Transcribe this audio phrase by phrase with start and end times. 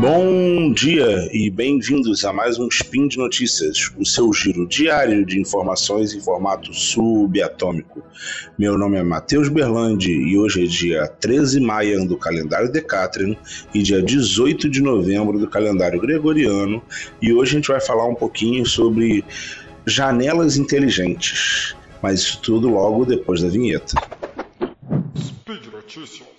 [0.00, 5.38] Bom dia e bem-vindos a mais um Spin de Notícias, o seu giro diário de
[5.38, 8.02] informações em formato subatômico.
[8.58, 13.36] Meu nome é Matheus Berlandi e hoje é dia 13 de maio do calendário Decatrian
[13.74, 16.82] e dia 18 de novembro do calendário Gregoriano.
[17.20, 19.22] E hoje a gente vai falar um pouquinho sobre
[19.84, 24.00] janelas inteligentes, mas isso tudo logo depois da vinheta.
[25.14, 26.30] Speed Notícias.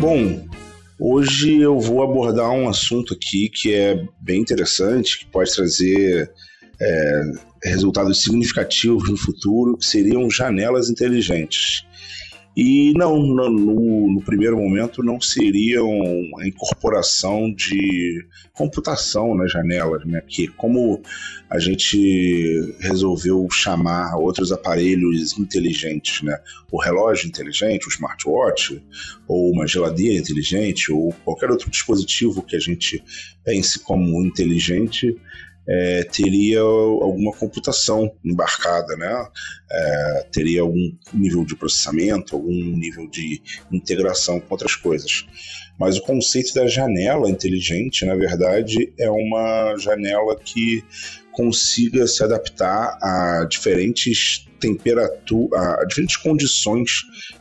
[0.00, 0.48] Bom,
[0.98, 6.32] hoje eu vou abordar um assunto aqui que é bem interessante, que pode trazer
[6.80, 7.22] é,
[7.64, 11.84] resultados significativos no futuro, que seriam janelas inteligentes.
[12.62, 13.48] E não, no,
[14.12, 15.88] no, primeiro momento não seriam
[16.38, 20.20] a incorporação de computação nas janelas, né?
[20.28, 21.00] Que como
[21.48, 26.38] a gente resolveu chamar outros aparelhos inteligentes, né?
[26.70, 28.78] O relógio inteligente, o smartwatch,
[29.26, 33.02] ou uma geladeira inteligente, ou qualquer outro dispositivo que a gente
[33.42, 35.16] pense como inteligente,
[35.70, 39.28] é, teria alguma computação embarcada, né?
[39.70, 43.40] É, teria algum nível de processamento, algum nível de
[43.70, 45.24] integração com outras coisas.
[45.78, 50.82] Mas o conceito da janela inteligente, na verdade, é uma janela que
[51.30, 56.90] consiga se adaptar a diferentes temperaturas, a diferentes condições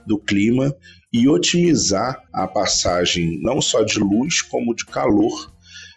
[0.05, 0.73] do clima
[1.11, 5.51] e otimizar a passagem não só de luz como de calor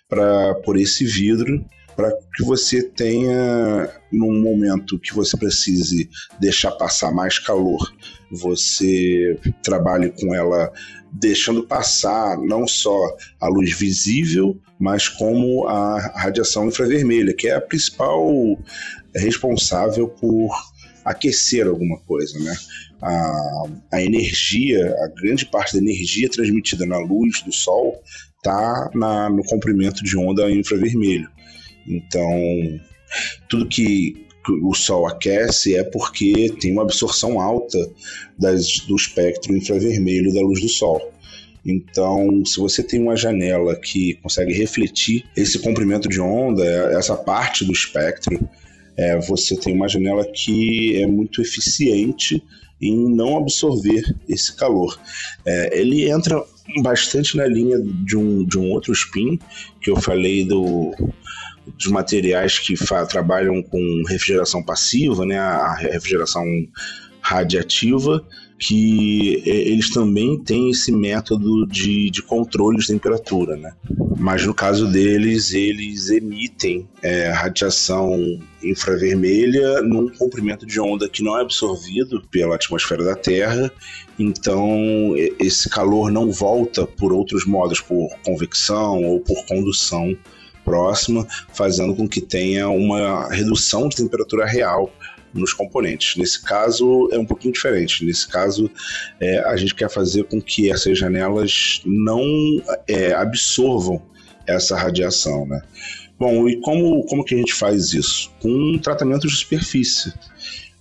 [0.09, 1.63] para por esse vidro
[1.97, 6.09] para que você tenha, num momento que você precise
[6.41, 7.93] deixar passar mais calor,
[8.31, 10.73] você trabalhe com ela
[11.13, 12.99] deixando passar não só
[13.41, 18.27] a luz visível, mas como a radiação infravermelha, que é a principal
[19.15, 20.51] responsável por
[21.05, 22.57] aquecer alguma coisa, né?
[23.03, 28.01] A, a energia, a grande parte da energia transmitida na luz do Sol
[28.37, 31.29] está no comprimento de onda infravermelho.
[31.87, 32.81] Então,
[33.49, 34.27] tudo que
[34.63, 37.79] o Sol aquece é porque tem uma absorção alta
[38.39, 41.13] das, do espectro infravermelho da luz do Sol.
[41.65, 46.65] Então, se você tem uma janela que consegue refletir esse comprimento de onda,
[46.99, 48.39] essa parte do espectro,
[48.97, 52.43] é, você tem uma janela que é muito eficiente
[52.81, 55.01] em não absorver esse calor.
[55.47, 56.43] É, ele entra
[56.83, 59.39] bastante na linha de um, de um outro spin
[59.81, 60.93] que eu falei do
[61.67, 62.75] dos materiais que
[63.09, 66.45] trabalham com refrigeração passiva, né, a refrigeração
[67.21, 68.25] radiativa,
[68.59, 73.73] que eles também têm esse método de, de controle de temperatura, né?
[74.17, 78.17] Mas no caso deles, eles emitem é, radiação
[78.63, 83.69] infravermelha num comprimento de onda que não é absorvido pela atmosfera da Terra,
[84.17, 90.17] então esse calor não volta por outros modos, por convecção ou por condução
[90.65, 94.93] próxima, fazendo com que tenha uma redução de temperatura real
[95.35, 96.17] nos componentes.
[96.17, 98.05] Nesse caso é um pouquinho diferente.
[98.05, 98.71] Nesse caso
[99.21, 102.23] é, a gente quer fazer com que essas janelas não
[102.87, 104.03] é, absorvam
[104.47, 105.63] essa radiação, né?
[106.19, 108.31] Bom, e como, como que a gente faz isso?
[108.41, 110.13] Com tratamento de superfície.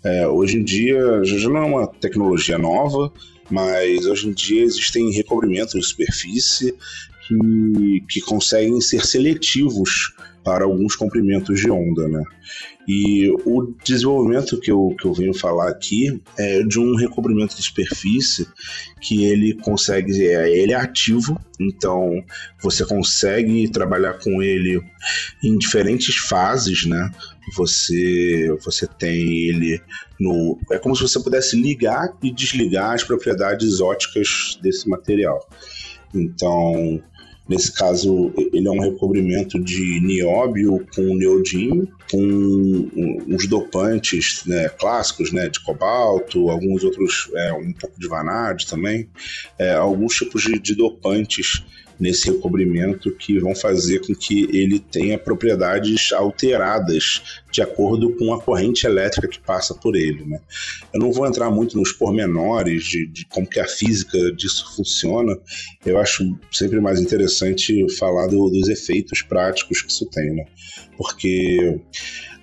[0.04, 3.12] É, hoje em dia já não é uma tecnologia nova,
[3.50, 6.76] mas hoje em dia existem recobrimentos de superfície
[7.28, 12.24] que, que conseguem ser seletivos para alguns comprimentos de onda, né?
[12.88, 17.62] E o desenvolvimento que eu, que eu venho falar aqui é de um recobrimento de
[17.62, 18.48] superfície
[19.00, 22.12] que ele consegue, é, ele é ativo, então
[22.62, 24.82] você consegue trabalhar com ele
[25.44, 27.12] em diferentes fases, né?
[27.56, 29.80] Você, você tem ele
[30.20, 30.60] no.
[30.72, 35.48] É como se você pudesse ligar e desligar as propriedades óticas desse material.
[36.14, 37.02] Então,
[37.52, 42.90] Nesse caso, ele é um recobrimento de nióbio com neodímio, com
[43.28, 49.10] uns dopantes né, clássicos, né, de cobalto, alguns outros, é, um pouco de vanádio também,
[49.60, 51.66] é, alguns tipos de, de dopantes
[52.02, 57.22] nesse recobrimento que vão fazer com que ele tenha propriedades alteradas
[57.52, 60.26] de acordo com a corrente elétrica que passa por ele.
[60.26, 60.40] Né?
[60.92, 65.38] Eu não vou entrar muito nos pormenores de, de como que a física disso funciona,
[65.86, 70.46] eu acho sempre mais interessante falar do, dos efeitos práticos que isso tem, né?
[70.98, 71.80] porque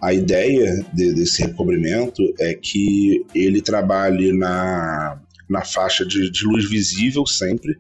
[0.00, 6.68] a ideia de, desse recobrimento é que ele trabalhe na na faixa de, de luz
[6.68, 7.78] visível sempre.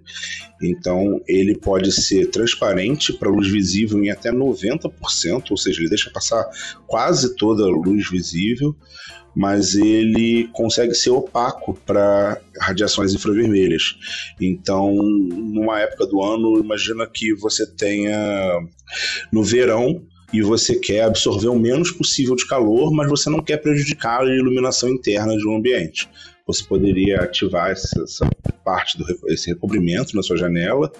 [0.62, 6.10] Então ele pode ser transparente para luz visível em até 90%, ou seja, ele deixa
[6.10, 6.48] passar
[6.86, 8.74] quase toda a luz visível,
[9.36, 13.96] mas ele consegue ser opaco para radiações infravermelhas.
[14.40, 18.58] Então, numa época do ano, imagina que você tenha
[19.30, 23.58] no verão e você quer absorver o menos possível de calor, mas você não quer
[23.58, 26.08] prejudicar a iluminação interna de um ambiente.
[26.48, 28.28] Você poderia ativar essa, essa
[28.64, 30.90] parte do esse recobrimento na sua janela,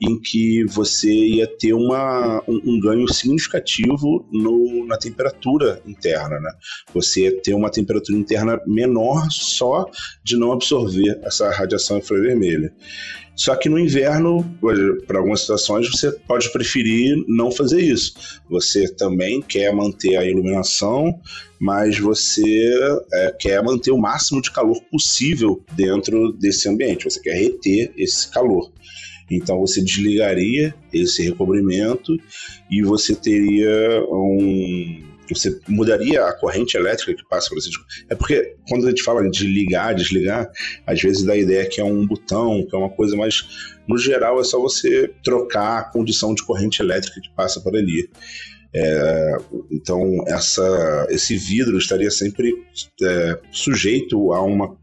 [0.00, 6.40] em que você ia ter uma, um, um ganho significativo no, na temperatura interna.
[6.40, 6.50] Né?
[6.92, 9.86] Você ia ter uma temperatura interna menor só
[10.22, 12.72] de não absorver essa radiação infravermelha.
[13.38, 14.44] Só que no inverno,
[15.06, 18.40] para algumas situações, você pode preferir não fazer isso.
[18.50, 21.20] Você também quer manter a iluminação,
[21.60, 22.74] mas você
[23.12, 27.04] é, quer manter o máximo de calor possível dentro desse ambiente.
[27.04, 28.72] Você quer reter esse calor.
[29.30, 32.18] Então você desligaria esse recobrimento
[32.68, 37.70] e você teria um você mudaria a corrente elétrica que passa por esse
[38.08, 40.50] É porque quando a gente fala de ligar, desligar,
[40.86, 43.76] às vezes dá a ideia que é um botão, que é uma coisa mais.
[43.86, 48.08] No geral, é só você trocar a condição de corrente elétrica que passa por ali.
[48.74, 49.36] É,
[49.70, 52.52] então, essa, esse vidro estaria sempre
[53.02, 54.76] é, sujeito a uma,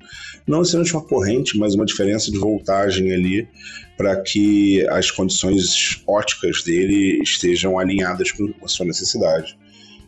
[0.48, 3.48] não necessariamente uma corrente, mas uma diferença de voltagem ali,
[3.96, 9.56] para que as condições óticas dele estejam alinhadas com a sua necessidade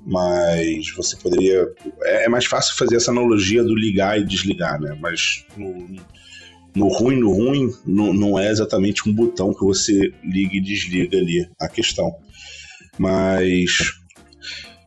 [0.07, 1.67] mas você poderia.
[2.03, 4.97] É, é mais fácil fazer essa analogia do ligar e desligar, né?
[5.01, 5.85] Mas no,
[6.73, 11.17] no ruim, no ruim, no, não é exatamente um botão que você liga e desliga
[11.17, 12.15] ali a questão.
[12.97, 13.97] Mas.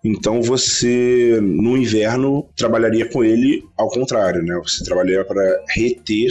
[0.02, 4.58] Então você, no inverno, trabalharia com ele ao contrário, né?
[4.64, 6.30] Você trabalharia para reter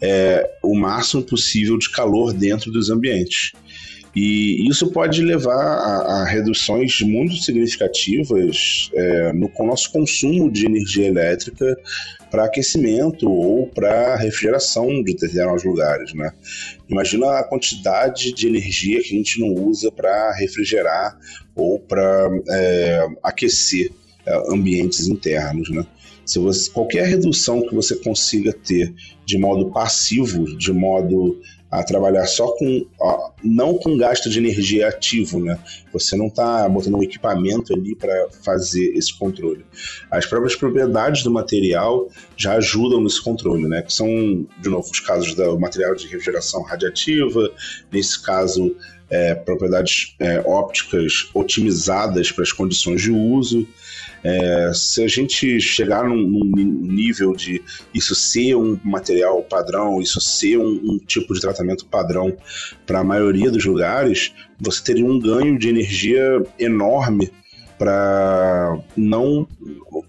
[0.00, 3.52] é, o máximo possível de calor dentro dos ambientes.
[4.14, 11.06] E isso pode levar a, a reduções muito significativas é, no nosso consumo de energia
[11.06, 11.76] elétrica
[12.30, 16.32] para aquecimento ou para refrigeração de determinados lugares, né?
[16.88, 21.16] Imagina a quantidade de energia que a gente não usa para refrigerar
[21.54, 23.92] ou para é, aquecer
[24.26, 25.86] é, ambientes internos, né?
[26.24, 28.94] Se você, qualquer redução que você consiga ter
[29.26, 31.40] de modo passivo, de modo
[31.72, 35.58] a trabalhar só com ó, não com gasto de energia ativo, né?
[35.90, 39.64] Você não está botando um equipamento ali para fazer esse controle.
[40.10, 43.80] As próprias propriedades do material já ajudam nesse controle, né?
[43.80, 44.06] Que são,
[44.60, 47.50] de novo, os casos do material de refrigeração radiativa,
[47.90, 48.76] nesse caso
[49.12, 53.68] é, propriedades é, ópticas otimizadas para as condições de uso.
[54.24, 57.60] É, se a gente chegar num, num, nível de
[57.92, 62.34] isso ser um material padrão, isso ser um, um tipo de tratamento padrão
[62.86, 67.30] para a maioria dos lugares, você teria um ganho de energia enorme
[67.78, 69.46] para não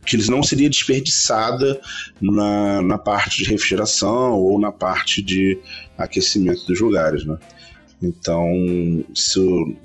[0.06, 1.82] que eles não seria desperdiçada
[2.22, 5.58] na, na parte de refrigeração ou na parte de
[5.98, 7.38] aquecimento dos lugares, né?
[8.04, 8.46] Então,
[9.16, 9.40] se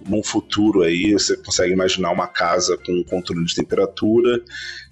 [0.08, 4.42] num futuro aí você consegue imaginar uma casa com controle de temperatura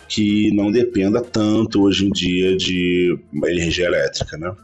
[0.08, 4.54] que não dependa tanto hoje em dia de energia elétrica, né?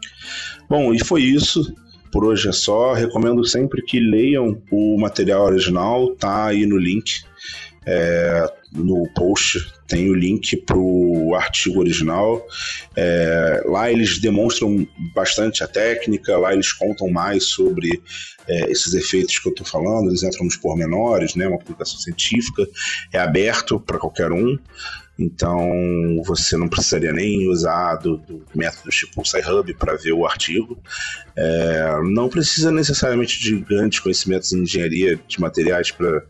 [0.68, 1.74] Bom, e foi isso.
[2.12, 2.92] Por hoje é só.
[2.92, 7.22] Recomendo sempre que leiam o material original, tá aí no link.
[7.84, 12.46] É, no post tem o link para o artigo original.
[12.96, 18.02] É, lá eles demonstram bastante a técnica, lá eles contam mais sobre
[18.48, 22.66] é, esses efeitos que eu estou falando, eles entram nos pormenores, né, uma publicação científica,
[23.12, 24.58] é aberto para qualquer um.
[25.18, 25.68] Então
[26.24, 30.78] você não precisaria nem usar do, do método tipo SciHub para ver o artigo.
[31.36, 36.24] É, não precisa necessariamente de grandes conhecimentos em engenharia de materiais para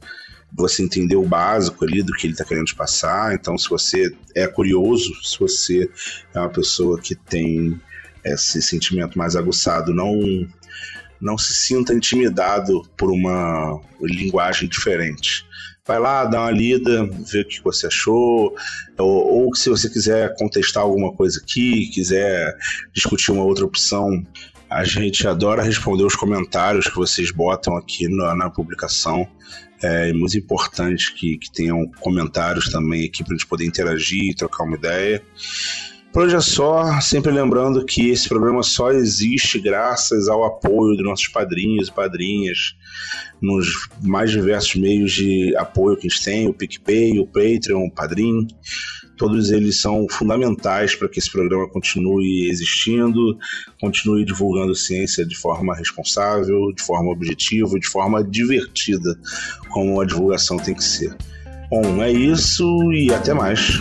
[0.55, 3.35] você entender o básico ali do que ele está querendo te passar.
[3.35, 5.91] Então, se você é curioso, se você
[6.35, 7.81] é uma pessoa que tem
[8.25, 10.47] esse sentimento mais aguçado, não
[11.21, 15.47] não se sinta intimidado por uma linguagem diferente.
[15.87, 18.57] Vai lá, dá uma lida, vê o que você achou,
[18.99, 22.57] ou, ou se você quiser contestar alguma coisa aqui, quiser
[22.93, 24.25] discutir uma outra opção,
[24.69, 29.29] a gente adora responder os comentários que vocês botam aqui na, na publicação.
[29.83, 34.35] É muito importante que, que tenham comentários também aqui para a gente poder interagir e
[34.35, 35.23] trocar uma ideia.
[36.12, 41.07] Por hoje é só, sempre lembrando que esse programa só existe graças ao apoio dos
[41.07, 42.76] nossos padrinhos e padrinhas
[43.40, 47.90] nos mais diversos meios de apoio que a gente tem, o PicPay, o Patreon, o
[47.90, 48.47] Padrim.
[49.16, 53.38] Todos eles são fundamentais para que esse programa continue existindo,
[53.81, 59.19] continue divulgando ciência de forma responsável, de forma objetiva, de forma divertida,
[59.71, 61.16] como a divulgação tem que ser.
[61.71, 63.81] Bom, é isso e até mais.